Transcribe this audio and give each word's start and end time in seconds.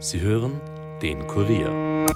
Sie 0.00 0.20
hören 0.20 0.60
den 1.02 1.26
Kurier. 1.26 2.06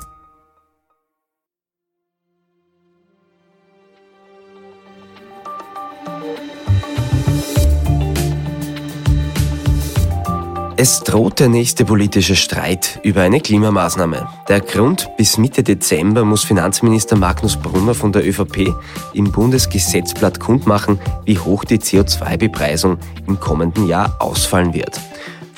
Es 10.77 11.01
droht 11.01 11.41
der 11.41 11.49
nächste 11.49 11.85
politische 11.85 12.37
Streit 12.37 13.01
über 13.03 13.23
eine 13.23 13.41
Klimamaßnahme. 13.41 14.29
Der 14.49 14.61
Grund, 14.61 15.09
bis 15.17 15.37
Mitte 15.37 15.65
Dezember 15.65 16.25
muss 16.25 16.45
Finanzminister 16.45 17.17
Magnus 17.17 17.57
Brunner 17.57 17.95
von 17.95 18.13
der 18.13 18.25
ÖVP 18.27 18.73
im 19.13 19.33
Bundesgesetzblatt 19.33 20.39
kundmachen, 20.39 21.01
wie 21.25 21.39
hoch 21.39 21.65
die 21.65 21.79
CO2-Bepreisung 21.79 22.99
im 23.27 23.41
kommenden 23.41 23.89
Jahr 23.89 24.17
ausfallen 24.21 24.73
wird. 24.73 25.01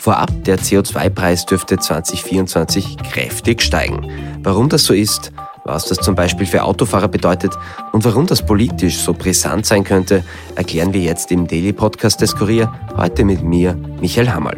Vorab, 0.05 0.45
der 0.45 0.59
CO2-Preis 0.59 1.46
dürfte 1.46 1.79
2024 1.79 2.98
kräftig 2.98 3.62
steigen. 3.62 4.06
Warum 4.42 4.69
das 4.69 4.84
so 4.84 4.92
ist, 4.92 5.33
was 5.65 5.87
das 5.87 5.96
zum 5.96 6.15
Beispiel 6.15 6.45
für 6.45 6.62
Autofahrer 6.62 7.09
bedeutet 7.09 7.55
und 7.92 8.05
warum 8.05 8.27
das 8.27 8.45
politisch 8.45 8.98
so 8.98 9.15
brisant 9.15 9.65
sein 9.65 9.82
könnte, 9.82 10.23
erklären 10.56 10.93
wir 10.93 11.01
jetzt 11.01 11.32
im 11.32 11.46
Daily 11.46 11.73
Podcast 11.73 12.20
des 12.20 12.37
Kurier, 12.37 12.70
heute 12.98 13.24
mit 13.24 13.43
mir, 13.43 13.77
Michael 13.98 14.29
Hammerl. 14.29 14.56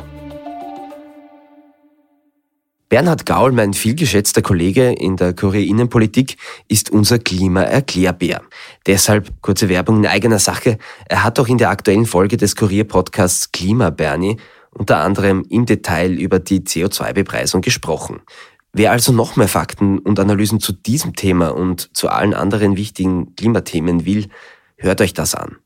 Bernhard 2.89 3.25
Gaul, 3.25 3.53
mein 3.53 3.73
vielgeschätzter 3.73 4.43
Kollege 4.43 4.95
in 4.95 5.17
der 5.17 5.33
Kurier 5.33 5.69
Innenpolitik, 5.69 6.39
ist 6.67 6.91
unser 6.91 7.21
Klimaerklärbär. 7.21 8.43
Deshalb 8.87 9.31
kurze 9.43 9.69
Werbung 9.69 9.99
in 9.99 10.07
eigener 10.07 10.41
Sache. 10.41 10.79
Er 11.09 11.23
hat 11.23 11.39
auch 11.39 11.47
in 11.47 11.59
der 11.59 11.71
aktuellen 11.71 12.07
Folge 12.07 12.37
des 12.37 12.57
Kurier-Podcasts 12.57 13.53
Klima 13.53 13.91
Bernie 13.91 14.39
unter 14.77 14.99
anderem 14.99 15.45
im 15.49 15.67
Detail 15.67 16.13
über 16.13 16.39
die 16.39 16.61
CO2-Bepreisung 16.61 17.63
gesprochen. 17.63 18.21
Wer 18.73 18.93
also 18.93 19.13
noch 19.13 19.37
mehr 19.37 19.49
Fakten 19.49 19.99
und 19.99 20.21
Analysen 20.21 20.61
zu 20.61 20.73
diesem 20.73 21.17
Thema 21.17 21.55
und 21.55 21.97
zu 21.97 22.09
allen 22.11 22.35
anderen 22.35 22.77
wichtigen 22.77 23.35
Klimathemen 23.35 24.05
will, 24.05 24.29
hört 24.77 25.01
euch 25.01 25.15
das 25.15 25.35
an. 25.35 25.57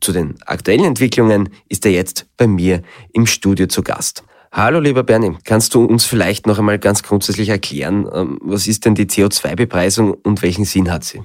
Zu 0.00 0.12
den 0.12 0.36
aktuellen 0.46 0.84
Entwicklungen 0.84 1.50
ist 1.68 1.84
er 1.84 1.92
jetzt 1.92 2.26
bei 2.38 2.46
mir 2.46 2.82
im 3.12 3.26
Studio 3.26 3.66
zu 3.66 3.82
Gast. 3.82 4.24
Hallo 4.52 4.80
lieber 4.80 5.04
Bernie, 5.04 5.38
kannst 5.44 5.76
du 5.76 5.84
uns 5.84 6.04
vielleicht 6.04 6.48
noch 6.48 6.58
einmal 6.58 6.80
ganz 6.80 7.04
grundsätzlich 7.04 7.50
erklären, 7.50 8.08
ähm, 8.12 8.36
was 8.42 8.66
ist 8.66 8.84
denn 8.84 8.96
die 8.96 9.06
CO2-Bepreisung 9.06 10.12
und 10.12 10.42
welchen 10.42 10.64
Sinn 10.64 10.90
hat 10.90 11.04
sie? 11.04 11.22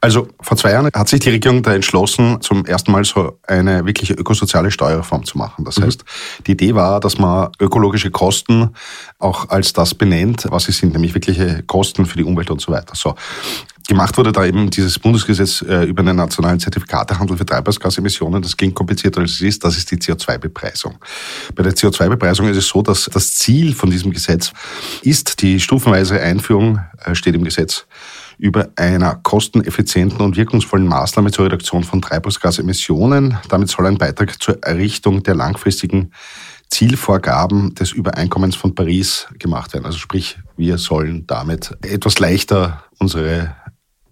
Also 0.00 0.28
vor 0.40 0.56
zwei 0.56 0.70
Jahren 0.70 0.88
hat 0.94 1.08
sich 1.08 1.18
die 1.18 1.30
Regierung 1.30 1.64
da 1.64 1.74
entschlossen, 1.74 2.40
zum 2.40 2.64
ersten 2.64 2.92
Mal 2.92 3.04
so 3.04 3.36
eine 3.48 3.84
wirkliche 3.84 4.14
ökosoziale 4.14 4.70
Steuerreform 4.70 5.24
zu 5.24 5.38
machen. 5.38 5.64
Das 5.64 5.80
mhm. 5.80 5.86
heißt, 5.86 6.04
die 6.46 6.52
Idee 6.52 6.76
war, 6.76 7.00
dass 7.00 7.18
man 7.18 7.50
ökologische 7.58 8.12
Kosten 8.12 8.70
auch 9.18 9.48
als 9.48 9.72
das 9.72 9.96
benennt, 9.96 10.46
was 10.48 10.62
sie 10.64 10.72
sind, 10.72 10.92
nämlich 10.92 11.14
wirkliche 11.14 11.64
Kosten 11.64 12.06
für 12.06 12.16
die 12.16 12.24
Umwelt 12.24 12.52
und 12.52 12.60
so 12.60 12.70
weiter. 12.70 12.94
So. 12.94 13.16
Gemacht 13.88 14.16
wurde 14.16 14.32
da 14.32 14.44
eben 14.44 14.70
dieses 14.70 14.98
Bundesgesetz 14.98 15.62
äh, 15.62 15.84
über 15.84 16.02
den 16.02 16.16
nationalen 16.16 16.60
Zertifikatehandel 16.60 17.36
für 17.36 17.46
Treibhausgasemissionen. 17.46 18.40
Das 18.40 18.56
klingt 18.56 18.74
komplizierter 18.74 19.20
als 19.20 19.32
es 19.32 19.40
ist. 19.40 19.64
Das 19.64 19.76
ist 19.76 19.90
die 19.90 19.96
CO2-Bepreisung. 19.96 20.96
Bei 21.54 21.62
der 21.62 21.74
CO2-Bepreisung 21.74 22.48
ist 22.48 22.56
es 22.56 22.68
so, 22.68 22.82
dass 22.82 23.10
das 23.12 23.34
Ziel 23.34 23.74
von 23.74 23.90
diesem 23.90 24.12
Gesetz 24.12 24.52
ist 25.02 25.42
die 25.42 25.58
stufenweise 25.58 26.20
Einführung, 26.20 26.80
äh, 27.04 27.14
steht 27.14 27.34
im 27.34 27.44
Gesetz, 27.44 27.86
über 28.38 28.70
einer 28.76 29.16
kosteneffizienten 29.16 30.20
und 30.20 30.36
wirkungsvollen 30.36 30.86
Maßnahme 30.86 31.30
zur 31.30 31.46
Reduktion 31.46 31.84
von 31.84 32.02
Treibhausgasemissionen. 32.02 33.38
Damit 33.48 33.68
soll 33.68 33.86
ein 33.86 33.98
Beitrag 33.98 34.42
zur 34.42 34.62
Errichtung 34.62 35.22
der 35.22 35.34
langfristigen 35.34 36.12
Zielvorgaben 36.72 37.74
des 37.74 37.92
Übereinkommens 37.92 38.56
von 38.56 38.74
Paris 38.74 39.28
gemacht 39.38 39.74
werden. 39.74 39.84
Also 39.84 39.98
sprich, 39.98 40.38
wir 40.56 40.78
sollen 40.78 41.26
damit 41.26 41.76
etwas 41.82 42.18
leichter 42.18 42.82
unsere 42.98 43.54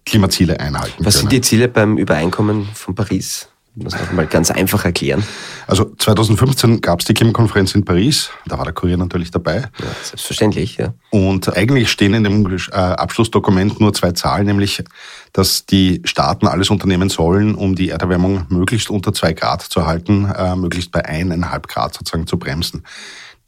Klimaziele 0.05 0.59
einhalten. 0.59 1.05
Was 1.05 1.15
können. 1.15 1.29
sind 1.29 1.31
die 1.31 1.41
Ziele 1.41 1.67
beim 1.67 1.97
Übereinkommen 1.97 2.67
von 2.73 2.95
Paris? 2.95 3.47
Das 3.73 3.93
noch 3.93 4.11
mal 4.11 4.27
ganz 4.27 4.51
einfach 4.51 4.83
erklären. 4.83 5.23
Also 5.65 5.93
2015 5.97 6.81
gab 6.81 6.99
es 6.99 7.05
die 7.05 7.13
Klimakonferenz 7.13 7.73
in 7.73 7.85
Paris, 7.85 8.29
da 8.45 8.57
war 8.57 8.65
der 8.65 8.73
Kurier 8.73 8.97
natürlich 8.97 9.31
dabei. 9.31 9.61
Ja, 9.61 9.85
selbstverständlich, 10.03 10.75
ja. 10.75 10.93
Und 11.09 11.55
eigentlich 11.55 11.89
stehen 11.89 12.13
in 12.13 12.25
dem 12.25 12.45
äh, 12.45 12.73
Abschlussdokument 12.73 13.79
nur 13.79 13.93
zwei 13.93 14.11
Zahlen, 14.11 14.45
nämlich, 14.45 14.83
dass 15.31 15.65
die 15.65 16.01
Staaten 16.03 16.47
alles 16.47 16.69
unternehmen 16.69 17.07
sollen, 17.07 17.55
um 17.55 17.75
die 17.75 17.91
Erderwärmung 17.91 18.45
möglichst 18.49 18.89
unter 18.89 19.13
zwei 19.13 19.31
Grad 19.31 19.61
zu 19.61 19.85
halten, 19.85 20.25
äh, 20.25 20.53
möglichst 20.57 20.91
bei 20.91 21.05
eineinhalb 21.05 21.69
Grad 21.69 21.93
sozusagen 21.93 22.27
zu 22.27 22.37
bremsen 22.37 22.83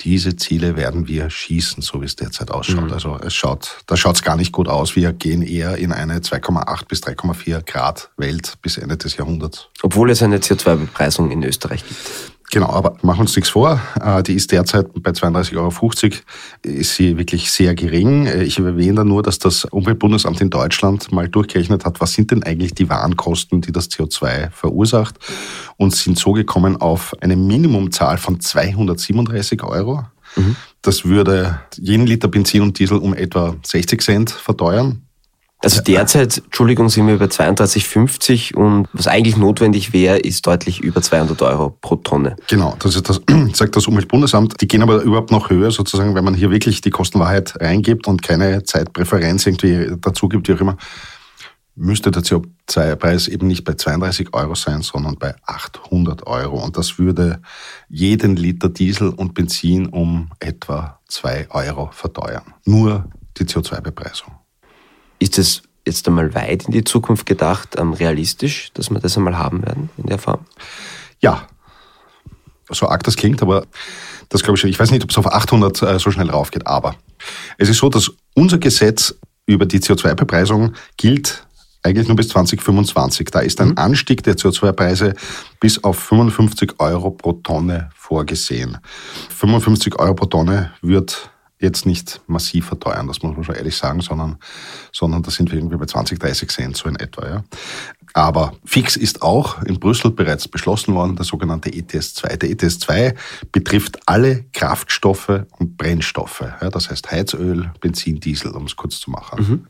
diese 0.01 0.35
Ziele 0.35 0.75
werden 0.75 1.07
wir 1.07 1.29
schießen, 1.29 1.81
so 1.81 2.01
wie 2.01 2.05
es 2.05 2.15
derzeit 2.15 2.51
ausschaut. 2.51 2.85
Mhm. 2.85 2.93
Also 2.93 3.17
es 3.23 3.33
schaut, 3.33 3.77
da 3.87 3.95
schaut 3.95 4.15
es 4.15 4.21
gar 4.21 4.35
nicht 4.35 4.51
gut 4.51 4.67
aus. 4.67 4.95
Wir 4.95 5.13
gehen 5.13 5.41
eher 5.41 5.77
in 5.77 5.91
eine 5.91 6.19
2,8 6.19 6.87
bis 6.87 7.01
3,4 7.03 7.61
Grad 7.63 8.11
Welt 8.17 8.55
bis 8.61 8.77
Ende 8.77 8.97
des 8.97 9.17
Jahrhunderts. 9.17 9.69
Obwohl 9.81 10.11
es 10.11 10.21
eine 10.21 10.37
CO2-Bepreisung 10.37 11.31
in 11.31 11.43
Österreich 11.43 11.83
gibt. 11.87 11.99
Genau, 12.53 12.69
aber 12.69 12.97
machen 13.01 13.17
wir 13.17 13.21
uns 13.21 13.35
nichts 13.35 13.49
vor. 13.49 13.81
Äh, 13.99 14.21
die 14.21 14.35
ist 14.35 14.51
derzeit 14.51 14.85
bei 15.01 15.09
32,50 15.09 15.57
Euro. 15.57 15.71
Ist 16.61 16.93
sie 16.93 17.17
wirklich 17.17 17.51
sehr 17.51 17.73
gering. 17.73 18.27
Äh, 18.27 18.43
ich 18.43 18.59
erwähne 18.59 18.97
da 18.97 19.03
nur, 19.03 19.23
dass 19.23 19.39
das 19.39 19.65
Umweltbundesamt 19.65 20.39
in 20.39 20.51
Deutschland 20.51 21.11
mal 21.11 21.27
durchgerechnet 21.27 21.83
hat, 21.83 21.99
was 21.99 22.13
sind 22.13 22.29
denn 22.29 22.43
eigentlich 22.43 22.75
die 22.75 22.87
Warenkosten, 22.89 23.61
die 23.61 23.71
das 23.71 23.89
CO2 23.89 24.51
verursacht 24.51 25.15
und 25.77 25.95
sind 25.95 26.19
so 26.19 26.33
gekommen 26.33 26.77
auf 26.77 27.15
eine 27.21 27.35
Minimumzahl 27.35 28.19
von 28.19 28.39
237 28.39 29.63
Euro. 29.63 30.05
Mhm. 30.35 30.55
Das 30.83 31.05
würde 31.05 31.59
jeden 31.75 32.05
Liter 32.05 32.27
Benzin 32.27 32.61
und 32.61 32.77
Diesel 32.77 32.99
um 32.99 33.15
etwa 33.15 33.55
60 33.63 33.99
Cent 33.99 34.29
verteuern. 34.29 35.01
Also 35.63 35.81
derzeit, 35.81 36.39
Entschuldigung, 36.39 36.89
sind 36.89 37.07
wir 37.07 37.13
über 37.13 37.25
32,50 37.25 38.53
und 38.53 38.89
was 38.91 39.07
eigentlich 39.07 39.37
notwendig 39.37 39.93
wäre, 39.93 40.17
ist 40.17 40.45
deutlich 40.45 40.81
über 40.81 41.01
200 41.01 41.41
Euro 41.41 41.69
pro 41.69 41.95
Tonne. 41.95 42.35
Genau, 42.49 42.75
das, 42.79 42.95
ist 42.97 43.07
das 43.07 43.21
sagt 43.53 43.75
das 43.77 43.87
Umweltbundesamt. 43.87 44.59
Die 44.59 44.67
gehen 44.67 44.81
aber 44.81 45.01
überhaupt 45.01 45.31
noch 45.31 45.49
höher, 45.49 45.71
sozusagen, 45.71 46.15
wenn 46.15 46.25
man 46.25 46.33
hier 46.33 46.51
wirklich 46.51 46.81
die 46.81 46.89
Kostenwahrheit 46.89 47.55
reingibt 47.61 48.07
und 48.07 48.21
keine 48.21 48.63
Zeitpräferenz 48.63 49.45
irgendwie 49.45 49.95
dazu 50.01 50.27
gibt, 50.27 50.49
wie 50.49 50.53
auch 50.53 50.59
immer, 50.59 50.75
müsste 51.75 52.11
der 52.11 52.23
CO2-Preis 52.23 53.29
eben 53.29 53.47
nicht 53.47 53.63
bei 53.63 53.73
32 53.73 54.33
Euro 54.33 54.55
sein, 54.55 54.81
sondern 54.81 55.17
bei 55.17 55.33
800 55.45 56.27
Euro. 56.27 56.61
Und 56.61 56.77
das 56.77 56.99
würde 56.99 57.41
jeden 57.87 58.35
Liter 58.35 58.67
Diesel 58.67 59.09
und 59.09 59.33
Benzin 59.33 59.87
um 59.87 60.29
etwa 60.39 60.99
2 61.07 61.47
Euro 61.51 61.89
verteuern. 61.93 62.53
Nur 62.65 63.05
die 63.37 63.45
CO2-Bepreisung. 63.45 64.42
Ist 65.23 65.37
es 65.37 65.61
jetzt 65.85 66.05
einmal 66.05 66.35
weit 66.35 66.65
in 66.65 66.73
die 66.73 66.83
Zukunft 66.83 67.25
gedacht, 67.25 67.77
ähm, 67.77 67.93
realistisch, 67.93 68.71
dass 68.73 68.89
wir 68.89 68.99
das 68.99 69.15
einmal 69.15 69.37
haben 69.37 69.65
werden 69.65 69.89
in 69.95 70.07
der 70.07 70.19
Form? 70.19 70.41
Ja, 71.21 71.47
so 72.69 72.89
arg 72.89 73.03
das 73.03 73.15
klingt, 73.15 73.41
aber 73.41 73.65
das 74.27 74.43
glaube 74.43 74.57
ich, 74.57 74.65
ich 74.65 74.77
weiß 74.77 74.91
nicht, 74.91 75.01
ob 75.01 75.11
es 75.11 75.17
auf 75.17 75.31
800 75.31 75.81
äh, 75.81 75.97
so 75.97 76.11
schnell 76.11 76.29
raufgeht, 76.29 76.67
aber 76.67 76.97
es 77.57 77.69
ist 77.69 77.77
so, 77.77 77.87
dass 77.87 78.11
unser 78.33 78.57
Gesetz 78.57 79.15
über 79.45 79.65
die 79.65 79.79
CO2-Bepreisung 79.79 80.73
gilt 80.97 81.47
eigentlich 81.83 82.09
nur 82.09 82.17
bis 82.17 82.27
2025. 82.27 83.29
Da 83.31 83.39
ist 83.39 83.61
ein 83.61 83.69
mhm. 83.69 83.77
Anstieg 83.77 84.23
der 84.23 84.35
CO2-Preise 84.35 85.13
bis 85.61 85.81
auf 85.85 85.99
55 85.99 86.79
Euro 86.79 87.11
pro 87.11 87.31
Tonne 87.31 87.91
vorgesehen. 87.95 88.77
55 89.29 89.97
Euro 89.99 90.15
pro 90.15 90.25
Tonne 90.25 90.73
wird 90.81 91.29
jetzt 91.63 91.85
nicht 91.85 92.21
massiv 92.27 92.67
verteuern, 92.67 93.07
das 93.07 93.23
muss 93.23 93.35
man 93.35 93.43
schon 93.43 93.55
ehrlich 93.55 93.75
sagen, 93.75 94.01
sondern, 94.01 94.37
sondern 94.91 95.23
da 95.23 95.31
sind 95.31 95.51
wir 95.51 95.57
irgendwie 95.57 95.77
bei 95.77 95.85
20, 95.85 96.19
30 96.19 96.49
Cent 96.51 96.77
so 96.77 96.87
in 96.87 96.95
etwa. 96.97 97.27
Ja. 97.27 97.43
Aber 98.13 98.53
fix 98.63 98.95
ist 98.95 99.23
auch 99.23 99.63
in 99.63 99.79
Brüssel 99.79 100.11
bereits 100.11 100.47
beschlossen 100.47 100.93
worden, 100.93 101.15
der 101.15 101.25
sogenannte 101.25 101.73
ETS 101.73 102.13
2. 102.15 102.35
Der 102.37 102.51
ETS 102.51 102.79
2 102.79 103.15
betrifft 103.51 103.99
alle 104.05 104.45
Kraftstoffe 104.53 105.45
und 105.57 105.77
Brennstoffe, 105.77 106.41
ja, 106.41 106.69
das 106.69 106.91
heißt 106.91 107.09
Heizöl, 107.09 107.71
Benzin, 107.81 108.19
Diesel, 108.19 108.51
um 108.51 108.65
es 108.65 108.75
kurz 108.75 108.99
zu 108.99 109.09
machen. 109.09 109.39
Mhm. 109.41 109.67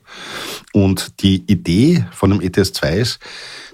Und 0.74 1.22
die 1.24 1.44
Idee 1.50 2.06
von 2.12 2.32
dem 2.32 2.42
ETS 2.42 2.74
2 2.74 2.98
ist, 2.98 3.20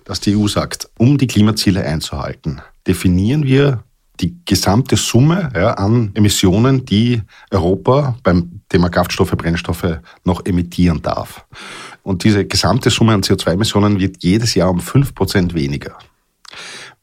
dass 0.05 0.19
die 0.19 0.35
EU 0.35 0.47
sagt, 0.47 0.89
um 0.97 1.17
die 1.17 1.27
Klimaziele 1.27 1.83
einzuhalten, 1.83 2.61
definieren 2.85 3.45
wir 3.45 3.83
die 4.19 4.37
gesamte 4.45 4.95
Summe 4.95 5.51
ja, 5.55 5.73
an 5.73 6.11
Emissionen, 6.13 6.85
die 6.85 7.21
Europa 7.51 8.17
beim 8.23 8.61
Thema 8.69 8.89
Kraftstoffe, 8.89 9.31
Brennstoffe 9.31 9.99
noch 10.25 10.45
emittieren 10.45 11.01
darf. 11.01 11.45
Und 12.03 12.23
diese 12.23 12.45
gesamte 12.45 12.89
Summe 12.89 13.13
an 13.13 13.21
CO2-Emissionen 13.21 13.99
wird 13.99 14.23
jedes 14.23 14.55
Jahr 14.55 14.69
um 14.69 14.79
fünf 14.79 15.15
Prozent 15.15 15.53
weniger. 15.53 15.97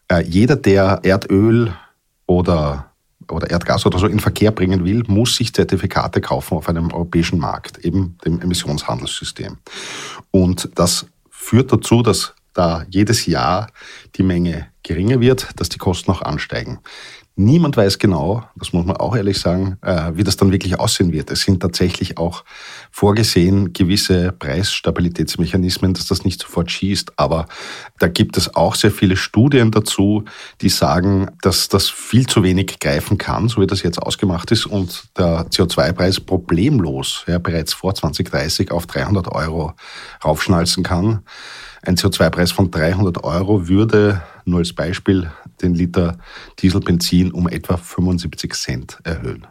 Äh, 0.09 0.25
jeder, 0.25 0.57
der 0.57 1.01
Erdöl 1.03 1.75
oder 2.27 2.91
oder 3.29 3.51
Erdgas 3.51 3.85
oder 3.87 3.99
so 3.99 4.07
in 4.07 4.21
Verkehr 4.21 4.53
bringen 4.53 4.85
will, 4.85 5.03
muss 5.09 5.35
sich 5.35 5.53
Zertifikate 5.53 6.21
kaufen 6.21 6.57
auf 6.57 6.69
einem 6.69 6.93
europäischen 6.93 7.41
Markt, 7.41 7.79
eben 7.79 8.17
dem 8.25 8.41
Emissionshandelssystem. 8.41 9.57
Und 10.31 10.71
das 10.77 11.07
führt 11.29 11.73
dazu, 11.73 12.03
dass 12.03 12.36
da 12.57 12.85
jedes 12.89 13.27
Jahr 13.27 13.69
die 14.17 14.23
Menge 14.23 14.69
geringer 14.83 15.21
wird, 15.21 15.49
dass 15.57 15.69
die 15.69 15.79
Kosten 15.79 16.11
auch 16.11 16.23
ansteigen. 16.23 16.81
Niemand 17.39 17.77
weiß 17.77 17.99
genau, 17.99 18.45
das 18.57 18.73
muss 18.73 18.87
man 18.87 18.97
auch 18.97 19.15
ehrlich 19.15 19.39
sagen, 19.39 19.77
äh, 19.83 20.13
wie 20.15 20.25
das 20.25 20.39
dann 20.39 20.53
wirklich 20.53 20.81
aussehen 20.81 21.13
wird. 21.13 21.31
Es 21.31 21.43
sind 21.43 21.61
tatsächlich 21.61 22.17
auch 22.17 22.45
vorgesehen 22.91 23.75
gewisse 23.75 24.33
Preisstabilitätsmechanismen, 24.33 25.93
dass 25.93 26.07
das 26.07 26.25
nicht 26.25 26.41
sofort 26.41 26.71
schießt. 26.71 27.13
Aber 27.19 27.47
da 27.99 28.09
gibt 28.09 28.39
es 28.39 28.55
auch 28.55 28.75
sehr 28.75 28.91
viele 28.91 29.19
Studien 29.19 29.71
dazu, 29.71 30.25
die 30.63 30.71
sagen, 30.71 31.29
dass 31.43 31.69
das 31.69 31.91
viel 31.91 32.27
zu 32.27 32.43
wenig 32.43 32.79
greifen 32.81 33.19
kann, 33.19 33.49
so 33.49 33.61
wie 33.61 33.67
das 33.67 33.83
jetzt 33.83 34.01
ausgemacht 34.01 34.51
ist 34.51 34.65
und 34.65 35.05
der 35.19 35.47
CO2-Preis 35.51 36.21
problemlos 36.21 37.23
ja, 37.27 37.37
bereits 37.37 37.75
vor 37.75 37.95
2030 37.95 38.71
auf 38.71 38.87
300 38.87 39.29
Euro 39.29 39.75
raufschnalzen 40.25 40.83
kann. 40.83 41.23
Ein 41.87 41.95
CO2-Preis 41.95 42.51
von 42.51 42.73
300 42.73 43.23
Euro 43.23 43.69
würde, 43.69 44.21
nur 44.45 44.59
als 44.59 44.73
Beispiel, 44.73 45.31
den 45.63 45.73
Liter 45.73 46.19
Dieselbenzin 46.59 47.31
um 47.31 47.47
etwa 47.49 47.77
75 47.77 48.55
Cent 48.55 48.99
erhöhen. 49.05 49.47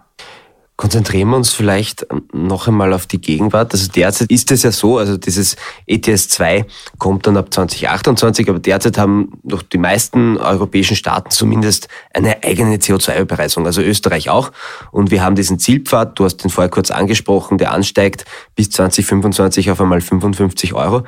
Konzentrieren 0.78 1.30
wir 1.30 1.38
uns 1.38 1.54
vielleicht 1.54 2.06
noch 2.34 2.68
einmal 2.68 2.92
auf 2.92 3.06
die 3.06 3.22
Gegenwart. 3.22 3.72
Also 3.72 3.90
derzeit 3.90 4.30
ist 4.30 4.52
es 4.52 4.64
ja 4.64 4.74
so, 4.74 4.98
also 4.98 5.16
dieses 5.16 5.56
ETS 5.88 6.28
2 6.28 6.66
kommt 6.98 7.26
dann 7.26 7.38
ab 7.38 7.54
2028, 7.54 8.50
aber 8.50 8.60
derzeit 8.60 8.98
haben 8.98 9.40
doch 9.44 9.62
die 9.62 9.78
meisten 9.78 10.36
europäischen 10.36 10.98
Staaten 10.98 11.30
zumindest 11.30 11.88
eine 12.14 12.44
eigene 12.44 12.76
CO2-Bepreisung, 12.76 13.66
also 13.66 13.82
Österreich 13.82 14.30
auch. 14.30 14.52
Und 14.92 15.12
wir 15.12 15.24
haben 15.24 15.36
diesen 15.36 15.60
Zielpfad, 15.60 16.20
du 16.20 16.26
hast 16.26 16.44
den 16.44 16.52
vorher 16.52 16.70
kurz 16.70 16.92
angesprochen, 16.92 17.58
der 17.58 17.72
ansteigt 17.72 18.26
bis 18.56 18.70
2025 18.72 19.72
auf 19.72 19.80
einmal 19.80 20.02
55 20.02 20.74
Euro. 20.74 21.04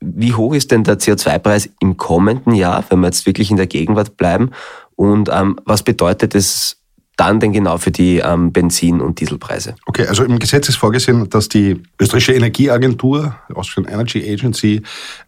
Wie 0.00 0.34
hoch 0.34 0.52
ist 0.52 0.72
denn 0.72 0.84
der 0.84 0.98
CO2-Preis 0.98 1.70
im 1.80 1.96
kommenden 1.96 2.52
Jahr, 2.52 2.84
wenn 2.90 3.00
wir 3.00 3.06
jetzt 3.06 3.24
wirklich 3.24 3.50
in 3.50 3.56
der 3.56 3.66
Gegenwart 3.66 4.18
bleiben? 4.18 4.50
Und 4.94 5.30
ähm, 5.32 5.58
was 5.64 5.82
bedeutet 5.82 6.34
es 6.34 6.79
dann 7.20 7.38
denn 7.38 7.52
genau 7.52 7.76
für 7.76 7.90
die 7.90 8.16
ähm, 8.18 8.50
Benzin- 8.50 9.02
und 9.02 9.20
Dieselpreise? 9.20 9.74
Okay, 9.84 10.06
also 10.06 10.24
im 10.24 10.38
Gesetz 10.38 10.70
ist 10.70 10.76
vorgesehen, 10.76 11.28
dass 11.28 11.48
die 11.48 11.82
österreichische 12.00 12.32
Energieagentur, 12.32 13.36
Austrian 13.54 13.86
Energy 13.86 14.26
Agency, 14.32 14.82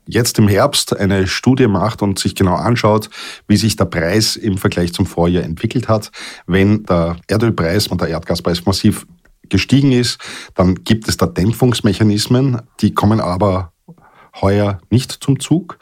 jetzt 0.07 0.39
im 0.39 0.49
Herbst 0.49 0.97
eine 0.97 1.27
Studie 1.27 1.67
macht 1.67 2.01
und 2.01 2.19
sich 2.19 2.35
genau 2.35 2.55
anschaut, 2.55 3.11
wie 3.47 3.59
sich 3.59 3.77
der 3.77 3.85
Preis 3.85 4.37
im 4.37 4.57
Vergleich 4.57 4.95
zum 4.95 5.05
Vorjahr 5.05 5.45
entwickelt 5.45 5.89
hat. 5.89 6.11
Wenn 6.47 6.85
der 6.85 7.19
Erdölpreis 7.29 7.89
und 7.89 8.01
der 8.01 8.09
Erdgaspreis 8.09 8.65
massiv 8.65 9.07
gestiegen 9.51 9.93
ist, 9.93 10.19
dann 10.55 10.77
gibt 10.77 11.09
es 11.09 11.19
da 11.19 11.27
Dämpfungsmechanismen, 11.27 12.63
die 12.81 12.95
kommen 12.95 13.21
aber 13.21 13.73
heuer 14.41 14.81
nicht 14.89 15.13
zum 15.13 15.39
Zug. 15.41 15.79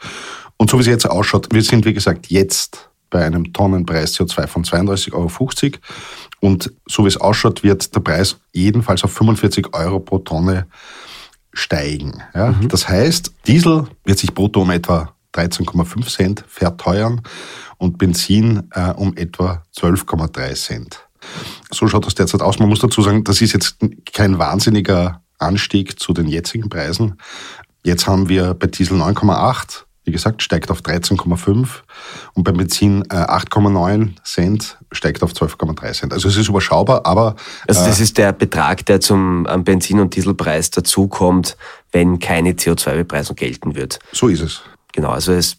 Und 0.57 0.69
so 0.69 0.77
wie 0.77 0.81
es 0.81 0.87
jetzt 0.87 1.09
ausschaut, 1.09 1.47
wir 1.53 1.61
sind 1.61 1.85
wie 1.85 1.93
gesagt 1.93 2.27
jetzt 2.27 2.90
bei 3.11 3.23
einem 3.23 3.53
Tonnenpreis 3.53 4.15
CO2 4.15 4.47
von 4.47 4.63
32,50 4.63 5.13
Euro. 5.13 5.79
Und 6.39 6.73
so 6.87 7.03
wie 7.03 7.09
es 7.09 7.17
ausschaut, 7.17 7.61
wird 7.61 7.93
der 7.95 7.99
Preis 7.99 8.37
jedenfalls 8.51 9.03
auf 9.03 9.13
45 9.13 9.75
Euro 9.75 9.99
pro 9.99 10.17
Tonne 10.17 10.65
steigen. 11.53 12.23
Ja? 12.33 12.47
Mhm. 12.51 12.69
Das 12.69 12.89
heißt, 12.89 13.31
Diesel 13.45 13.87
wird 14.03 14.17
sich 14.17 14.33
brutto 14.33 14.61
um 14.61 14.71
etwa 14.71 15.13
13,5 15.35 16.07
Cent 16.07 16.43
verteuern 16.47 17.21
und 17.77 17.97
Benzin 17.97 18.69
äh, 18.71 18.91
um 18.91 19.15
etwa 19.15 19.63
12,3 19.77 20.55
Cent. 20.55 21.07
So 21.71 21.87
schaut 21.87 22.05
das 22.05 22.15
derzeit 22.15 22.41
aus. 22.41 22.59
Man 22.59 22.69
muss 22.69 22.79
dazu 22.79 23.01
sagen, 23.01 23.23
das 23.23 23.41
ist 23.41 23.53
jetzt 23.53 23.77
kein 24.11 24.39
wahnsinniger 24.39 25.21
Anstieg 25.37 25.99
zu 25.99 26.13
den 26.13 26.27
jetzigen 26.27 26.69
Preisen. 26.69 27.17
Jetzt 27.83 28.07
haben 28.07 28.29
wir 28.29 28.53
bei 28.53 28.67
Diesel 28.67 28.97
9,8 28.97 29.83
wie 30.03 30.11
gesagt, 30.11 30.41
steigt 30.41 30.71
auf 30.71 30.81
13,5 30.81 31.67
und 32.33 32.43
beim 32.43 32.57
Benzin 32.57 33.03
äh, 33.03 33.15
8,9 33.15 34.15
Cent 34.23 34.77
steigt 34.91 35.21
auf 35.21 35.31
12,3 35.33 35.93
Cent. 35.93 36.13
Also 36.13 36.27
es 36.27 36.37
ist 36.37 36.49
überschaubar, 36.49 37.05
aber... 37.05 37.35
Also 37.67 37.85
das 37.85 37.99
äh, 37.99 38.03
ist 38.03 38.17
der 38.17 38.31
Betrag, 38.31 38.85
der 38.87 38.99
zum 38.99 39.47
Benzin- 39.63 39.99
und 39.99 40.15
Dieselpreis 40.15 40.71
dazukommt, 40.71 41.55
wenn 41.91 42.19
keine 42.19 42.53
CO2-Bepreisung 42.53 43.35
gelten 43.35 43.75
wird. 43.75 43.99
So 44.11 44.27
ist 44.27 44.41
es. 44.41 44.61
Genau, 44.91 45.09
also 45.09 45.33
es 45.33 45.57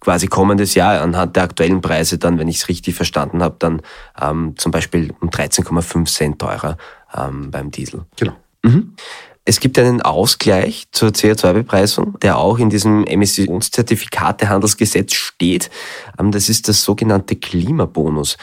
quasi 0.00 0.26
kommendes 0.26 0.74
Jahr 0.74 1.00
anhand 1.00 1.36
der 1.36 1.44
aktuellen 1.44 1.80
Preise 1.80 2.18
dann, 2.18 2.38
wenn 2.38 2.48
ich 2.48 2.56
es 2.56 2.68
richtig 2.68 2.94
verstanden 2.94 3.42
habe, 3.42 3.56
dann 3.58 3.82
ähm, 4.20 4.54
zum 4.56 4.72
Beispiel 4.72 5.12
um 5.20 5.28
13,5 5.28 6.06
Cent 6.06 6.38
teurer 6.38 6.76
ähm, 7.14 7.50
beim 7.50 7.70
Diesel. 7.70 8.06
Genau. 8.16 8.32
Mhm. 8.62 8.94
Es 9.44 9.60
gibt 9.60 9.78
einen 9.78 10.02
Ausgleich 10.02 10.86
zur 10.92 11.10
CO2-Bepreisung, 11.10 12.18
der 12.20 12.38
auch 12.38 12.58
in 12.58 12.70
diesem 12.70 13.04
Emissionszertifikatehandelsgesetz 13.04 15.14
steht. 15.14 15.70
Ähm, 16.18 16.30
das 16.30 16.48
ist 16.48 16.68
das 16.68 16.82
sogenannte 16.82 17.36
Klimabonus. 17.36 18.36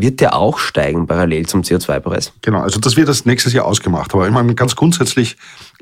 Wird 0.00 0.20
der 0.20 0.36
auch 0.36 0.58
steigen 0.58 1.06
parallel 1.06 1.46
zum 1.46 1.62
CO2-Preis? 1.62 2.32
Genau, 2.42 2.60
also 2.60 2.78
das 2.78 2.96
wird 2.96 3.08
das 3.08 3.24
nächstes 3.24 3.52
Jahr 3.52 3.64
ausgemacht. 3.64 4.14
Aber 4.14 4.26
ich 4.26 4.32
meine, 4.32 4.54
ganz 4.54 4.76
grundsätzlich 4.76 5.36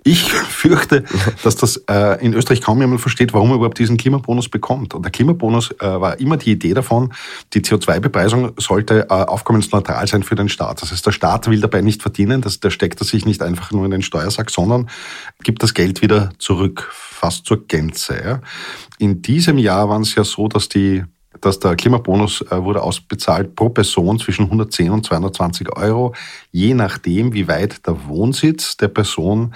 ich 0.06 0.30
fürchte, 0.30 1.04
dass 1.42 1.56
das 1.56 1.78
äh, 1.88 2.24
in 2.24 2.32
Österreich 2.32 2.60
kaum 2.60 2.80
jemand 2.80 3.00
versteht, 3.00 3.34
warum 3.34 3.50
er 3.50 3.56
überhaupt 3.56 3.78
diesen 3.78 3.96
Klimabonus 3.96 4.48
bekommt. 4.48 4.94
Und 4.94 5.02
der 5.02 5.10
Klimabonus 5.10 5.72
äh, 5.72 6.00
war 6.00 6.18
immer 6.20 6.36
die 6.36 6.52
Idee 6.52 6.74
davon, 6.74 7.12
die 7.52 7.60
CO2-Bepreisung 7.60 8.52
sollte 8.56 9.06
äh, 9.10 9.12
aufkommensneutral 9.12 10.06
sein 10.06 10.22
für 10.22 10.36
den 10.36 10.48
Staat. 10.48 10.80
Das 10.80 10.92
heißt, 10.92 11.04
der 11.04 11.12
Staat 11.12 11.50
will 11.50 11.60
dabei 11.60 11.80
nicht 11.80 12.02
verdienen, 12.02 12.40
das, 12.40 12.60
der 12.60 12.70
steckt 12.70 13.00
er 13.00 13.04
sich 13.04 13.26
nicht 13.26 13.42
einfach 13.42 13.72
nur 13.72 13.84
in 13.84 13.90
den 13.90 14.02
Steuersack, 14.02 14.50
sondern 14.50 14.88
gibt 15.42 15.62
das 15.62 15.74
Geld 15.74 16.02
wieder 16.02 16.30
zurück, 16.38 16.88
fast 16.92 17.44
zur 17.44 17.66
Gänze. 17.66 18.22
Ja. 18.24 18.40
In 18.98 19.22
diesem 19.22 19.58
Jahr 19.58 19.88
war 19.88 20.00
es 20.00 20.14
ja 20.14 20.24
so, 20.24 20.48
dass 20.48 20.68
die 20.68 21.04
dass 21.40 21.58
der 21.58 21.76
Klimabonus 21.76 22.42
äh, 22.50 22.62
wurde 22.62 22.82
ausbezahlt 22.82 23.54
pro 23.54 23.68
Person 23.68 24.18
zwischen 24.18 24.46
110 24.46 24.90
und 24.90 25.06
220 25.06 25.76
Euro, 25.76 26.14
je 26.52 26.74
nachdem, 26.74 27.32
wie 27.32 27.48
weit 27.48 27.86
der 27.86 28.06
Wohnsitz 28.06 28.76
der 28.76 28.88
Person 28.88 29.54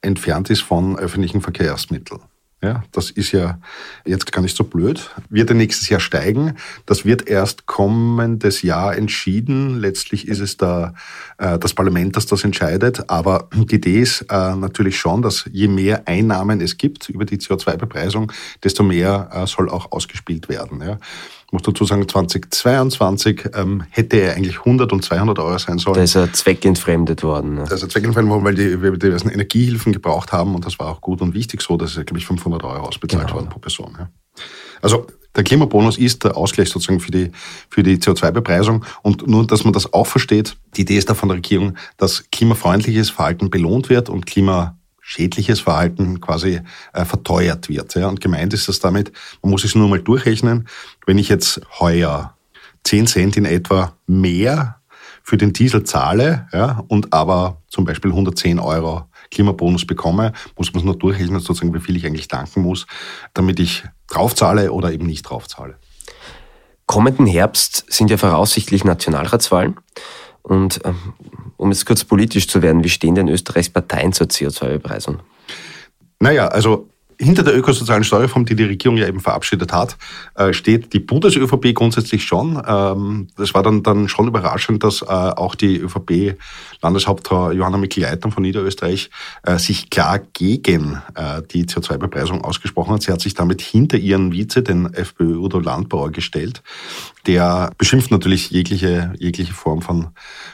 entfernt 0.00 0.50
ist 0.50 0.62
von 0.62 0.98
öffentlichen 0.98 1.40
Verkehrsmitteln. 1.40 2.20
Ja, 2.62 2.84
das 2.92 3.10
ist 3.10 3.32
ja 3.32 3.58
jetzt 4.04 4.30
gar 4.30 4.40
nicht 4.40 4.56
so 4.56 4.62
blöd. 4.62 5.10
Wird 5.28 5.50
er 5.50 5.56
nächstes 5.56 5.88
Jahr 5.88 5.98
steigen? 5.98 6.56
Das 6.86 7.04
wird 7.04 7.28
erst 7.28 7.66
kommendes 7.66 8.62
Jahr 8.62 8.96
entschieden. 8.96 9.80
Letztlich 9.80 10.28
ist 10.28 10.38
es 10.38 10.58
da 10.58 10.94
äh, 11.38 11.58
das 11.58 11.74
Parlament, 11.74 12.16
das 12.16 12.26
das 12.26 12.44
entscheidet. 12.44 13.10
Aber 13.10 13.48
die 13.52 13.74
Idee 13.74 14.00
ist 14.00 14.22
äh, 14.30 14.54
natürlich 14.54 14.96
schon, 14.96 15.22
dass 15.22 15.44
je 15.50 15.66
mehr 15.66 16.06
Einnahmen 16.06 16.60
es 16.60 16.78
gibt 16.78 17.08
über 17.08 17.24
die 17.24 17.38
CO2-Bepreisung, 17.38 18.30
desto 18.62 18.84
mehr 18.84 19.28
äh, 19.32 19.46
soll 19.48 19.68
auch 19.68 19.90
ausgespielt 19.90 20.48
werden. 20.48 20.82
Ja. 20.82 20.98
Ich 21.52 21.54
muss 21.54 21.64
dazu 21.64 21.84
sagen, 21.84 22.08
2022 22.08 23.50
ähm, 23.52 23.84
hätte 23.90 24.16
er 24.16 24.36
eigentlich 24.36 24.60
100 24.60 24.90
und 24.90 25.04
200 25.04 25.38
Euro 25.38 25.58
sein 25.58 25.76
sollen. 25.76 25.96
Da 25.96 26.02
ist 26.02 26.14
er 26.14 26.32
zweckentfremdet 26.32 27.22
worden. 27.22 27.56
Ne? 27.56 27.64
Da 27.68 27.74
ist 27.74 27.82
er 27.82 27.90
zweckentfremdet 27.90 28.32
worden, 28.32 28.44
weil 28.44 28.54
die, 28.54 28.80
wir 28.80 28.96
diversen 28.96 29.28
Energiehilfen 29.28 29.92
gebraucht 29.92 30.32
haben 30.32 30.54
und 30.54 30.64
das 30.64 30.78
war 30.78 30.88
auch 30.88 31.02
gut 31.02 31.20
und 31.20 31.34
wichtig 31.34 31.60
so. 31.60 31.76
dass 31.76 31.94
er, 31.94 32.04
glaube 32.04 32.20
ich, 32.20 32.26
500 32.26 32.64
Euro 32.64 32.86
ausbezahlt 32.86 33.26
genau. 33.26 33.34
worden 33.34 33.50
pro 33.50 33.58
Person. 33.58 33.94
Ja. 33.98 34.08
Also 34.80 35.06
der 35.36 35.44
Klimabonus 35.44 35.98
ist 35.98 36.24
der 36.24 36.38
Ausgleich 36.38 36.70
sozusagen 36.70 37.00
für 37.00 37.10
die, 37.10 37.32
für 37.68 37.82
die 37.82 37.98
CO2-Bepreisung. 37.98 38.86
Und 39.02 39.26
nur, 39.26 39.46
dass 39.46 39.64
man 39.64 39.74
das 39.74 39.92
auch 39.92 40.06
versteht, 40.06 40.56
die 40.78 40.82
Idee 40.82 40.96
ist 40.96 41.10
da 41.10 41.14
von 41.14 41.28
der 41.28 41.36
Regierung, 41.36 41.76
dass 41.98 42.30
klimafreundliches 42.32 43.10
Verhalten 43.10 43.50
belohnt 43.50 43.90
wird 43.90 44.08
und 44.08 44.24
klima 44.24 44.78
schädliches 45.02 45.60
Verhalten 45.60 46.20
quasi 46.20 46.60
äh, 46.94 47.04
verteuert 47.04 47.68
wird. 47.68 47.94
Ja. 47.94 48.08
Und 48.08 48.20
gemeint 48.20 48.54
ist 48.54 48.68
das 48.68 48.78
damit, 48.78 49.12
man 49.42 49.50
muss 49.50 49.64
es 49.64 49.74
nur 49.74 49.88
mal 49.88 50.00
durchrechnen, 50.00 50.68
wenn 51.04 51.18
ich 51.18 51.28
jetzt 51.28 51.60
heuer 51.80 52.34
10 52.84 53.06
Cent 53.08 53.36
in 53.36 53.44
etwa 53.44 53.96
mehr 54.06 54.80
für 55.22 55.36
den 55.36 55.52
Diesel 55.52 55.84
zahle 55.84 56.48
ja, 56.52 56.82
und 56.88 57.12
aber 57.12 57.62
zum 57.68 57.84
Beispiel 57.84 58.10
110 58.10 58.58
Euro 58.58 59.04
Klimabonus 59.30 59.86
bekomme, 59.86 60.32
muss 60.56 60.72
man 60.72 60.80
es 60.80 60.84
nur 60.84 60.98
durchrechnen, 60.98 61.40
sozusagen, 61.40 61.74
wie 61.74 61.80
viel 61.80 61.96
ich 61.96 62.06
eigentlich 62.06 62.28
danken 62.28 62.62
muss, 62.62 62.86
damit 63.34 63.60
ich 63.60 63.84
draufzahle 64.08 64.72
oder 64.72 64.92
eben 64.92 65.06
nicht 65.06 65.22
draufzahle. 65.22 65.78
Kommenden 66.86 67.26
Herbst 67.26 67.86
sind 67.88 68.10
ja 68.10 68.18
voraussichtlich 68.18 68.84
Nationalratswahlen. 68.84 69.76
Und 70.42 70.80
ähm, 70.84 71.14
um 71.62 71.70
jetzt 71.70 71.86
kurz 71.86 72.04
politisch 72.04 72.48
zu 72.48 72.60
werden, 72.60 72.82
wie 72.82 72.88
stehen 72.88 73.14
denn 73.14 73.28
Österreichs 73.28 73.70
Parteien 73.70 74.12
zur 74.12 74.26
CO2-Bepreisung? 74.26 75.20
Naja, 76.18 76.48
also 76.48 76.88
hinter 77.22 77.44
der 77.44 77.56
ökosozialen 77.56 78.02
Steuerform, 78.04 78.44
die 78.44 78.56
die 78.56 78.64
Regierung 78.64 78.96
ja 78.96 79.06
eben 79.06 79.20
verabschiedet 79.20 79.72
hat, 79.72 79.96
äh, 80.34 80.52
steht 80.52 80.92
die 80.92 80.98
Bundes-ÖVP 80.98 81.72
grundsätzlich 81.72 82.24
schon. 82.24 82.60
Ähm, 82.66 83.28
das 83.36 83.54
war 83.54 83.62
dann, 83.62 83.82
dann 83.82 84.08
schon 84.08 84.26
überraschend, 84.26 84.82
dass 84.82 85.02
äh, 85.02 85.06
auch 85.06 85.54
die 85.54 85.76
ÖVP-Landeshauptfrau 85.78 87.52
Johanna 87.52 87.78
Mikl-Leitner 87.78 88.32
von 88.32 88.42
Niederösterreich 88.42 89.10
äh, 89.44 89.58
sich 89.58 89.90
klar 89.90 90.20
gegen 90.32 91.00
die 91.52 91.64
CO2-Bepreisung 91.66 92.42
ausgesprochen 92.42 92.94
hat. 92.94 93.02
Sie 93.02 93.12
hat 93.12 93.20
sich 93.20 93.34
damit 93.34 93.60
hinter 93.60 93.96
ihren 93.98 94.32
Vize, 94.32 94.62
den 94.62 94.92
FPÖ 94.92 95.36
Udo 95.36 95.58
Landbauer, 95.58 96.10
gestellt. 96.10 96.62
Der 97.26 97.70
beschimpft 97.78 98.10
natürlich 98.10 98.50
jegliche, 98.50 99.12
jegliche 99.18 99.52
Form 99.52 99.82
von, 99.82 100.08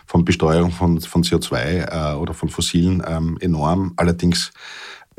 von 0.07 0.25
Besteuerung 0.25 0.73
von, 0.73 1.01
von 1.01 1.23
CO2 1.23 2.17
oder 2.17 2.35
von 2.35 2.49
Fossilen 2.49 3.03
ähm, 3.07 3.39
enorm. 3.41 3.93
Allerdings 3.97 4.53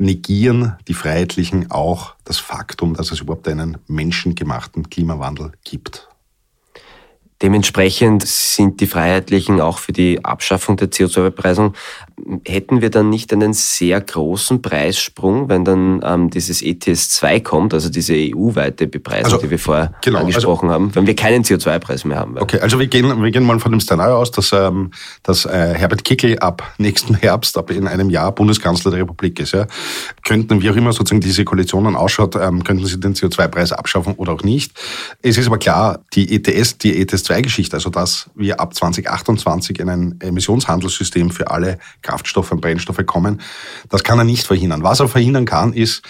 negieren 0.00 0.76
die 0.88 0.94
Freiheitlichen 0.94 1.70
auch 1.70 2.14
das 2.24 2.38
Faktum, 2.38 2.94
dass 2.94 3.12
es 3.12 3.20
überhaupt 3.20 3.46
einen 3.48 3.78
menschengemachten 3.86 4.88
Klimawandel 4.88 5.52
gibt. 5.62 6.08
Dementsprechend 7.42 8.26
sind 8.26 8.80
die 8.80 8.86
Freiheitlichen 8.86 9.62
auch 9.62 9.78
für 9.78 9.92
die 9.92 10.22
Abschaffung 10.22 10.76
der 10.76 10.90
CO2-Bepreisung. 10.90 11.72
Hätten 12.46 12.82
wir 12.82 12.90
dann 12.90 13.08
nicht 13.08 13.32
einen 13.32 13.54
sehr 13.54 13.98
großen 13.98 14.60
Preissprung, 14.60 15.48
wenn 15.48 15.64
dann 15.64 16.02
ähm, 16.04 16.28
dieses 16.28 16.60
ETS 16.60 17.08
2 17.10 17.40
kommt, 17.40 17.72
also 17.72 17.88
diese 17.88 18.14
EU-weite 18.14 18.86
Bepreisung, 18.86 19.32
also, 19.32 19.38
die 19.38 19.50
wir 19.50 19.58
vorher 19.58 19.94
genau, 20.04 20.18
also 20.18 20.26
angesprochen 20.26 20.68
also, 20.68 20.74
haben, 20.74 20.94
wenn 20.94 21.06
wir 21.06 21.16
keinen 21.16 21.42
CO2-Preis 21.42 22.04
mehr 22.04 22.18
haben? 22.18 22.36
Okay, 22.36 22.60
also 22.60 22.78
wir 22.78 22.88
gehen, 22.88 23.22
wir 23.22 23.30
gehen 23.30 23.44
mal 23.44 23.58
von 23.58 23.72
dem 23.72 23.80
Szenario 23.80 24.18
aus, 24.18 24.30
dass, 24.30 24.52
ähm, 24.52 24.90
dass 25.22 25.46
äh, 25.46 25.74
Herbert 25.74 26.04
Kickl 26.04 26.38
ab 26.40 26.74
nächsten 26.76 27.14
Herbst, 27.20 27.56
ab 27.56 27.70
in 27.70 27.88
einem 27.88 28.10
Jahr 28.10 28.32
Bundeskanzler 28.32 28.90
der 28.90 29.00
Republik 29.00 29.40
ist. 29.40 29.52
Ja. 29.52 29.66
Könnten, 30.24 30.60
wie 30.60 30.68
auch 30.68 30.76
immer 30.76 30.92
sozusagen 30.92 31.22
diese 31.22 31.46
Koalition 31.46 31.96
ausschaut, 31.96 32.36
ähm, 32.36 32.64
könnten 32.64 32.84
sie 32.84 33.00
den 33.00 33.14
CO2-Preis 33.14 33.72
abschaffen 33.72 34.12
oder 34.16 34.34
auch 34.34 34.42
nicht. 34.42 34.72
Es 35.22 35.38
ist 35.38 35.46
aber 35.46 35.58
klar, 35.58 36.00
die 36.12 36.34
ETS, 36.34 36.76
die 36.76 37.00
ETS 37.00 37.29
2-Geschichte, 37.30 37.76
also 37.76 37.90
dass 37.90 38.30
wir 38.34 38.60
ab 38.60 38.74
2028 38.74 39.78
in 39.78 39.88
ein 39.88 40.20
Emissionshandelssystem 40.20 41.30
für 41.30 41.50
alle 41.50 41.78
Kraftstoffe 42.02 42.52
und 42.52 42.60
Brennstoffe 42.60 43.04
kommen, 43.06 43.40
das 43.88 44.02
kann 44.02 44.18
er 44.18 44.24
nicht 44.24 44.46
verhindern. 44.46 44.82
Was 44.82 45.00
er 45.00 45.08
verhindern 45.08 45.44
kann, 45.44 45.72
ist, 45.72 46.02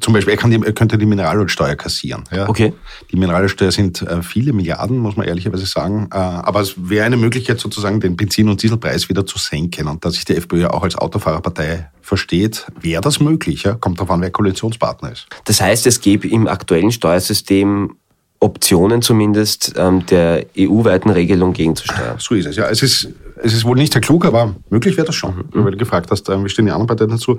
zum 0.00 0.12
Beispiel, 0.12 0.34
er, 0.34 0.36
kann 0.36 0.50
die, 0.50 0.60
er 0.60 0.72
könnte 0.72 0.98
die 0.98 1.06
Mineralölsteuer 1.06 1.76
kassieren. 1.76 2.24
Ja. 2.32 2.48
Okay. 2.48 2.72
Die 3.12 3.16
Mineralölsteuer 3.16 3.70
sind 3.70 4.02
äh, 4.02 4.22
viele 4.22 4.52
Milliarden, 4.52 4.98
muss 4.98 5.16
man 5.16 5.26
ehrlicherweise 5.26 5.66
sagen. 5.66 6.08
Äh, 6.12 6.16
aber 6.16 6.60
es 6.62 6.74
wäre 6.76 7.06
eine 7.06 7.16
Möglichkeit, 7.16 7.60
sozusagen 7.60 8.00
den 8.00 8.16
Benzin- 8.16 8.48
und 8.48 8.60
Dieselpreis 8.60 9.08
wieder 9.08 9.24
zu 9.24 9.38
senken. 9.38 9.86
Und 9.86 10.04
dass 10.04 10.14
sich 10.14 10.24
die 10.24 10.34
FPÖ 10.34 10.62
ja 10.62 10.70
auch 10.70 10.82
als 10.82 10.96
Autofahrerpartei 10.96 11.90
versteht, 12.00 12.66
wäre 12.80 13.02
das 13.02 13.20
möglich. 13.20 13.62
Ja? 13.62 13.74
Kommt 13.74 13.98
darauf 13.98 14.10
an, 14.10 14.20
wer 14.20 14.30
Koalitionspartner 14.30 15.12
ist. 15.12 15.28
Das 15.44 15.60
heißt, 15.60 15.86
es 15.86 16.00
gäbe 16.00 16.26
im 16.26 16.48
aktuellen 16.48 16.90
Steuersystem 16.90 17.96
Optionen 18.44 19.00
zumindest 19.00 19.72
ähm, 19.78 20.04
der 20.04 20.44
EU-weiten 20.58 21.08
Regelung 21.08 21.54
gegenzusteuern. 21.54 22.18
So 22.18 22.34
ist 22.34 22.44
es, 22.44 22.56
ja. 22.56 22.68
Es 22.68 22.82
ist, 22.82 23.08
es 23.42 23.54
ist 23.54 23.64
wohl 23.64 23.76
nicht 23.76 23.94
sehr 23.94 24.02
klug, 24.02 24.26
aber 24.26 24.54
möglich 24.68 24.98
wäre 24.98 25.06
das 25.06 25.14
schon. 25.14 25.36
Mhm. 25.36 25.64
Weil 25.64 25.70
du 25.72 25.78
gefragt 25.78 26.10
hast, 26.10 26.28
äh, 26.28 26.44
wie 26.44 26.48
stehen 26.50 26.66
die 26.66 26.70
anderen 26.70 26.86
Parteien 26.86 27.08
dazu? 27.08 27.38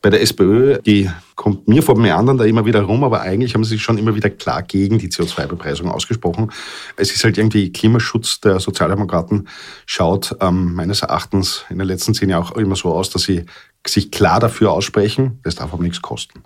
Bei 0.00 0.10
der 0.10 0.22
SPÖ, 0.22 0.78
die 0.78 1.10
kommt 1.34 1.66
mir 1.66 1.82
vor 1.82 1.98
Meandern 1.98 2.38
da 2.38 2.44
immer 2.44 2.64
wieder 2.64 2.82
rum, 2.82 3.02
aber 3.02 3.22
eigentlich 3.22 3.54
haben 3.54 3.64
sie 3.64 3.70
sich 3.70 3.82
schon 3.82 3.98
immer 3.98 4.14
wieder 4.14 4.30
klar 4.30 4.62
gegen 4.62 4.98
die 4.98 5.08
CO2-Bepreisung 5.08 5.90
ausgesprochen. 5.90 6.52
Es 6.96 7.10
ist 7.10 7.24
halt 7.24 7.36
irgendwie 7.36 7.72
Klimaschutz 7.72 8.40
der 8.40 8.60
Sozialdemokraten 8.60 9.48
schaut 9.86 10.36
ähm, 10.40 10.74
meines 10.74 11.02
Erachtens 11.02 11.64
in 11.68 11.78
den 11.78 11.88
letzten 11.88 12.14
zehn 12.14 12.30
Jahren 12.30 12.44
auch 12.44 12.52
immer 12.52 12.76
so 12.76 12.92
aus, 12.92 13.10
dass 13.10 13.22
sie 13.22 13.44
sich 13.84 14.12
klar 14.12 14.38
dafür 14.38 14.70
aussprechen, 14.70 15.40
das 15.42 15.56
darf 15.56 15.72
aber 15.72 15.82
nichts 15.82 16.00
kosten. 16.00 16.44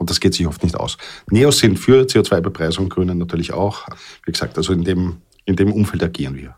Und 0.00 0.08
das 0.08 0.18
geht 0.18 0.32
sich 0.32 0.46
oft 0.46 0.62
nicht 0.62 0.76
aus. 0.76 0.96
Neos 1.30 1.58
sind 1.58 1.78
für 1.78 2.04
CO2-Bepreisung, 2.04 2.88
Grüne 2.88 3.14
natürlich 3.14 3.52
auch. 3.52 3.86
Wie 4.24 4.32
gesagt, 4.32 4.56
also 4.56 4.72
in 4.72 4.82
dem, 4.82 5.18
in 5.44 5.56
dem 5.56 5.70
Umfeld 5.70 6.02
agieren 6.02 6.36
wir. 6.36 6.56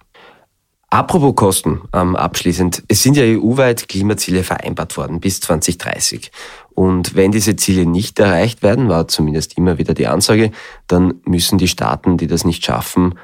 Apropos 0.90 1.34
Kosten, 1.34 1.80
ähm, 1.92 2.14
abschließend. 2.14 2.84
Es 2.86 3.02
sind 3.02 3.16
ja 3.16 3.24
EU-weit 3.24 3.88
Klimaziele 3.88 4.44
vereinbart 4.44 4.96
worden 4.96 5.18
bis 5.18 5.40
2030. 5.40 6.30
Und 6.72 7.16
wenn 7.16 7.32
diese 7.32 7.56
Ziele 7.56 7.84
nicht 7.84 8.20
erreicht 8.20 8.62
werden, 8.62 8.88
war 8.88 9.08
zumindest 9.08 9.58
immer 9.58 9.76
wieder 9.76 9.94
die 9.94 10.06
Ansage, 10.06 10.52
dann 10.86 11.14
müssen 11.24 11.58
die 11.58 11.66
Staaten, 11.66 12.18
die 12.18 12.28
das 12.28 12.44
nicht 12.44 12.64
schaffen, 12.64 13.18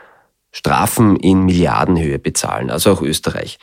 Strafen 0.51 1.15
in 1.15 1.45
Milliardenhöhe 1.45 2.19
bezahlen, 2.19 2.71
also 2.71 2.91
auch 2.91 3.03
Österreich. 3.03 3.61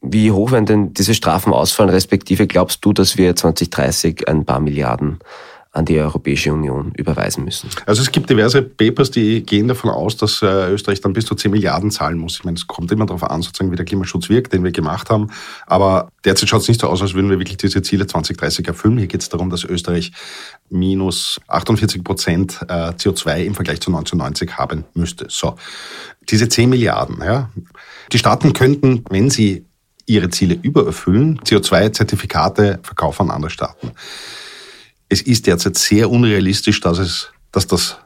Wie 0.00 0.32
hoch 0.32 0.50
werden 0.50 0.66
denn 0.66 0.92
diese 0.92 1.14
Strafen 1.14 1.52
ausfallen, 1.52 1.90
respektive 1.90 2.48
glaubst 2.48 2.84
du, 2.84 2.92
dass 2.92 3.16
wir 3.16 3.36
2030 3.36 4.26
ein 4.26 4.44
paar 4.44 4.58
Milliarden 4.58 5.20
an 5.74 5.86
die 5.86 5.98
Europäische 5.98 6.52
Union 6.52 6.92
überweisen 6.96 7.44
müssen. 7.44 7.70
Also 7.86 8.02
es 8.02 8.12
gibt 8.12 8.28
diverse 8.28 8.60
Papers, 8.60 9.10
die 9.10 9.42
gehen 9.42 9.68
davon 9.68 9.88
aus, 9.88 10.18
dass 10.18 10.42
äh, 10.42 10.70
Österreich 10.70 11.00
dann 11.00 11.14
bis 11.14 11.24
zu 11.24 11.34
10 11.34 11.50
Milliarden 11.50 11.90
zahlen 11.90 12.18
muss. 12.18 12.36
Ich 12.36 12.44
meine, 12.44 12.56
es 12.56 12.66
kommt 12.66 12.92
immer 12.92 13.06
darauf 13.06 13.24
an, 13.24 13.40
sozusagen, 13.40 13.72
wie 13.72 13.76
der 13.76 13.86
Klimaschutz 13.86 14.28
wirkt, 14.28 14.52
den 14.52 14.64
wir 14.64 14.70
gemacht 14.70 15.08
haben. 15.08 15.30
Aber 15.66 16.10
derzeit 16.26 16.50
schaut 16.50 16.60
es 16.60 16.68
nicht 16.68 16.82
so 16.82 16.88
aus, 16.88 17.00
als 17.00 17.14
würden 17.14 17.30
wir 17.30 17.38
wirklich 17.38 17.56
diese 17.56 17.80
Ziele 17.80 18.06
2030 18.06 18.68
erfüllen. 18.68 18.98
Hier 18.98 19.06
geht 19.06 19.22
es 19.22 19.30
darum, 19.30 19.48
dass 19.48 19.64
Österreich 19.64 20.12
minus 20.68 21.40
48 21.48 22.04
Prozent 22.04 22.60
äh, 22.68 22.90
CO2 22.90 23.42
im 23.44 23.54
Vergleich 23.54 23.80
zu 23.80 23.90
1990 23.90 24.58
haben 24.58 24.84
müsste. 24.92 25.26
So, 25.30 25.54
diese 26.28 26.50
10 26.50 26.68
Milliarden, 26.68 27.22
ja. 27.24 27.48
Die 28.12 28.18
Staaten 28.18 28.52
könnten, 28.52 29.04
wenn 29.08 29.30
sie 29.30 29.64
ihre 30.04 30.28
Ziele 30.28 30.58
übererfüllen, 30.60 31.40
CO2-Zertifikate 31.40 32.80
verkaufen 32.82 33.30
an 33.30 33.36
andere 33.36 33.50
Staaten 33.50 33.92
es 35.12 35.20
ist 35.20 35.46
derzeit 35.46 35.76
sehr 35.76 36.10
unrealistisch, 36.10 36.80
dass 36.80 36.98
es, 36.98 37.30
dass 37.52 37.66
das 37.66 37.98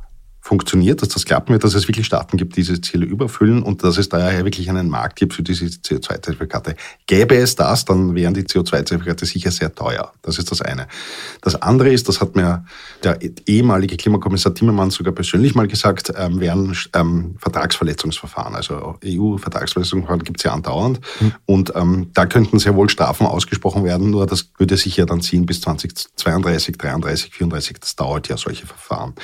funktioniert, 0.46 1.02
dass 1.02 1.08
das 1.08 1.24
klappen 1.24 1.52
wird, 1.52 1.64
dass 1.64 1.74
es 1.74 1.88
wirklich 1.88 2.06
Staaten 2.06 2.36
gibt, 2.36 2.54
die 2.54 2.62
diese 2.66 2.80
Ziele 2.80 3.04
überfüllen 3.04 3.64
und 3.64 3.82
dass 3.82 3.98
es 3.98 4.08
daher 4.08 4.44
wirklich 4.44 4.70
einen 4.70 4.88
Markt 4.88 5.16
gibt 5.16 5.34
für 5.34 5.42
diese 5.42 5.64
CO2-Zertifikate. 5.66 6.76
Gäbe 7.08 7.36
es 7.36 7.56
das, 7.56 7.84
dann 7.84 8.14
wären 8.14 8.32
die 8.32 8.42
CO2-Zertifikate 8.42 9.26
sicher 9.26 9.50
sehr 9.50 9.74
teuer. 9.74 10.12
Das 10.22 10.38
ist 10.38 10.52
das 10.52 10.62
eine. 10.62 10.86
Das 11.42 11.60
andere 11.60 11.90
ist, 11.92 12.08
das 12.08 12.20
hat 12.20 12.36
mir 12.36 12.64
der 13.02 13.18
ehemalige 13.46 13.96
Klimakommissar 13.96 14.54
Timmermans 14.54 14.94
sogar 14.94 15.12
persönlich 15.12 15.56
mal 15.56 15.66
gesagt, 15.66 16.12
ähm, 16.16 16.38
wären 16.38 16.76
ähm, 16.94 17.34
Vertragsverletzungsverfahren. 17.38 18.54
Also 18.54 18.98
EU-Vertragsverletzungsverfahren 19.04 20.22
gibt 20.22 20.38
es 20.38 20.44
ja 20.44 20.52
andauernd. 20.52 21.00
Mhm. 21.20 21.32
Und 21.46 21.72
ähm, 21.74 22.10
da 22.14 22.26
könnten 22.26 22.60
sehr 22.60 22.76
wohl 22.76 22.88
Strafen 22.88 23.26
ausgesprochen 23.26 23.82
werden, 23.82 24.10
nur 24.10 24.26
das 24.26 24.50
würde 24.58 24.76
sich 24.76 24.96
ja 24.96 25.06
dann 25.06 25.22
ziehen 25.22 25.44
bis 25.44 25.60
2032, 25.62 26.78
33, 26.78 27.32
34. 27.32 27.80
Das 27.80 27.96
dauert 27.96 28.28
ja 28.28 28.36
solche 28.36 28.66
Verfahren. 28.66 29.14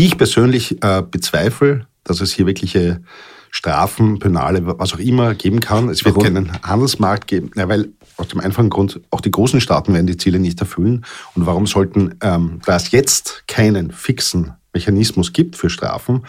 Ich 0.00 0.16
persönlich 0.16 0.82
äh, 0.82 1.02
bezweifle, 1.02 1.86
dass 2.04 2.22
es 2.22 2.32
hier 2.32 2.46
wirkliche 2.46 3.02
Strafen, 3.50 4.18
Penale, 4.18 4.66
was 4.78 4.94
auch 4.94 4.98
immer 4.98 5.34
geben 5.34 5.60
kann. 5.60 5.90
Es 5.90 6.06
wird 6.06 6.16
Warum? 6.16 6.24
keinen 6.24 6.62
Handelsmarkt 6.62 7.26
geben, 7.26 7.50
ja, 7.54 7.68
weil 7.68 7.90
aus 8.16 8.28
dem 8.28 8.40
einfachen 8.40 8.70
Grund, 8.70 8.98
auch 9.10 9.20
die 9.20 9.30
großen 9.30 9.60
Staaten 9.60 9.92
werden 9.92 10.06
die 10.06 10.16
Ziele 10.16 10.38
nicht 10.38 10.58
erfüllen. 10.58 11.04
Und 11.34 11.44
warum 11.44 11.66
sollten, 11.66 12.14
ähm, 12.22 12.60
da 12.64 12.76
es 12.76 12.92
jetzt 12.92 13.44
keinen 13.46 13.90
fixen 13.90 14.54
Mechanismus 14.72 15.34
gibt 15.34 15.56
für 15.56 15.68
Strafen, 15.68 16.22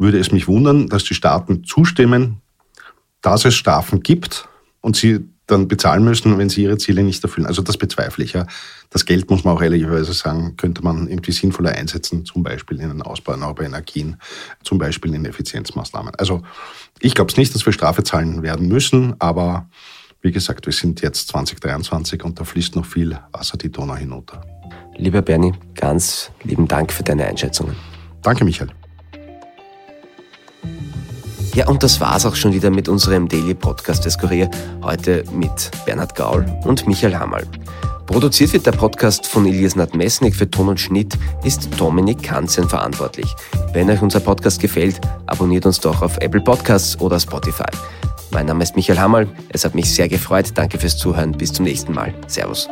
würde 0.00 0.18
es 0.18 0.32
mich 0.32 0.48
wundern, 0.48 0.88
dass 0.88 1.04
die 1.04 1.14
Staaten 1.14 1.62
zustimmen, 1.62 2.40
dass 3.22 3.44
es 3.44 3.54
Strafen 3.54 4.00
gibt 4.00 4.48
und 4.80 4.96
sie 4.96 5.20
dann 5.48 5.66
bezahlen 5.66 6.04
müssen, 6.04 6.38
wenn 6.38 6.48
sie 6.48 6.62
ihre 6.62 6.78
Ziele 6.78 7.02
nicht 7.02 7.24
erfüllen. 7.24 7.46
Also 7.46 7.62
das 7.62 7.76
bezweifle 7.76 8.24
ich. 8.24 8.34
Ja. 8.34 8.46
Das 8.90 9.04
Geld, 9.04 9.28
muss 9.30 9.44
man 9.44 9.56
auch 9.56 9.62
ehrlicherweise 9.62 10.12
sagen, 10.12 10.56
könnte 10.56 10.82
man 10.82 11.08
irgendwie 11.08 11.32
sinnvoller 11.32 11.72
einsetzen, 11.72 12.24
zum 12.24 12.42
Beispiel 12.42 12.80
in 12.80 12.88
den 12.88 13.02
Ausbau 13.02 13.32
erneuerbarer 13.32 13.66
Energien, 13.66 14.16
zum 14.62 14.78
Beispiel 14.78 15.14
in 15.14 15.24
Effizienzmaßnahmen. 15.24 16.14
Also 16.16 16.42
ich 17.00 17.14
glaube 17.14 17.30
es 17.30 17.36
nicht, 17.36 17.54
dass 17.54 17.66
wir 17.66 17.72
Strafe 17.72 18.04
zahlen 18.04 18.42
werden 18.42 18.68
müssen, 18.68 19.14
aber 19.18 19.68
wie 20.20 20.32
gesagt, 20.32 20.66
wir 20.66 20.72
sind 20.72 21.00
jetzt 21.00 21.28
2023 21.28 22.24
und 22.24 22.38
da 22.38 22.44
fließt 22.44 22.76
noch 22.76 22.86
viel 22.86 23.18
Wasser 23.32 23.56
die 23.56 23.70
Donau 23.70 23.96
hinunter. 23.96 24.42
Lieber 24.96 25.22
Bernie, 25.22 25.52
ganz 25.74 26.30
lieben 26.42 26.66
Dank 26.66 26.92
für 26.92 27.04
deine 27.04 27.24
Einschätzungen. 27.24 27.76
Danke, 28.22 28.44
Michael. 28.44 28.77
Ja, 31.58 31.66
und 31.66 31.82
das 31.82 32.00
war's 32.00 32.24
auch 32.24 32.36
schon 32.36 32.52
wieder 32.52 32.70
mit 32.70 32.88
unserem 32.88 33.26
Daily 33.26 33.52
Podcast 33.52 34.04
des 34.04 34.16
Kurier. 34.16 34.48
Heute 34.80 35.24
mit 35.32 35.72
Bernhard 35.84 36.14
Gaul 36.14 36.46
und 36.62 36.86
Michael 36.86 37.16
Hammerl. 37.16 37.44
Produziert 38.06 38.52
wird 38.52 38.64
der 38.64 38.70
Podcast 38.70 39.26
von 39.26 39.44
Elias 39.44 39.74
Nadmesnik 39.74 40.36
für 40.36 40.48
Ton 40.48 40.68
und 40.68 40.78
Schnitt, 40.78 41.18
ist 41.42 41.68
Dominik 41.76 42.22
Kanzen 42.22 42.68
verantwortlich. 42.68 43.34
Wenn 43.72 43.90
euch 43.90 44.00
unser 44.00 44.20
Podcast 44.20 44.60
gefällt, 44.60 45.00
abonniert 45.26 45.66
uns 45.66 45.80
doch 45.80 46.00
auf 46.00 46.16
Apple 46.18 46.42
Podcasts 46.42 47.00
oder 47.00 47.18
Spotify. 47.18 47.72
Mein 48.30 48.46
Name 48.46 48.62
ist 48.62 48.76
Michael 48.76 49.00
Hammerl. 49.00 49.26
Es 49.48 49.64
hat 49.64 49.74
mich 49.74 49.92
sehr 49.92 50.08
gefreut. 50.08 50.52
Danke 50.54 50.78
fürs 50.78 50.96
Zuhören. 50.96 51.32
Bis 51.32 51.52
zum 51.52 51.64
nächsten 51.64 51.92
Mal. 51.92 52.14
Servus. 52.28 52.68